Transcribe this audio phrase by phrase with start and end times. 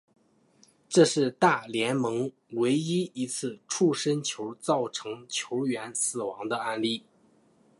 [0.89, 7.05] 这是大联盟唯一一次触身球造成球员死亡的案例。